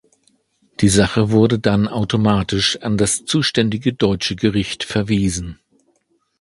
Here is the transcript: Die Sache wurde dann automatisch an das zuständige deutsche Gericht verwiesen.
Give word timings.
Die 0.79 0.89
Sache 0.89 1.29
wurde 1.29 1.59
dann 1.59 1.87
automatisch 1.87 2.75
an 2.81 2.97
das 2.97 3.23
zuständige 3.25 3.93
deutsche 3.93 4.35
Gericht 4.35 4.83
verwiesen. 4.83 5.59